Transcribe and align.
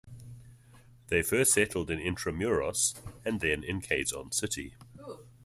They 1.09 1.21
first 1.21 1.53
settled 1.53 1.91
in 1.91 1.99
Intramuros, 1.99 2.95
and 3.23 3.39
then 3.39 3.63
in 3.63 3.81
Quezon 3.81 4.33
City. 4.33 4.73